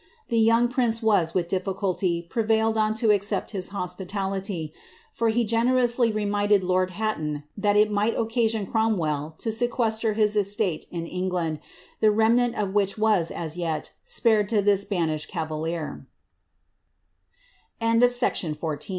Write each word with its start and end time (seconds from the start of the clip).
The 0.29 0.39
young 0.39 0.67
prince 0.67 1.03
was 1.03 1.35
with 1.35 1.47
difficulty 1.47 2.23
pr 2.27 2.51
on 2.51 2.95
to 2.95 3.11
accept 3.11 3.51
his 3.51 3.69
hospitality; 3.69 4.73
for 5.13 5.29
he 5.29 5.43
generously 5.43 6.11
reminded 6.11 6.63
lord 6.63 6.91
that 6.97 7.77
it 7.77 7.91
might 7.91 8.17
occasion 8.17 8.65
Cromwell 8.65 9.35
to 9.37 9.51
sequester 9.51 10.13
his 10.13 10.35
estate 10.35 10.87
in 10.89 11.05
Ei 11.05 11.59
the 11.99 12.09
remnant 12.09 12.55
of 12.55 12.73
which 12.73 12.97
was, 12.97 13.29
as 13.29 13.57
yet, 13.57 13.93
spared 14.03 14.49
to 14.49 14.63
this 14.63 14.85
banished 14.85 15.29
cavalie 15.29 15.75
When 17.79 17.99
Gloucester 17.99 18.39
left 18.59 18.87
the 18.87 18.87